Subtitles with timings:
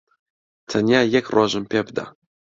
[0.69, 2.05] تەنیا یەک ڕۆژم پێ بدە.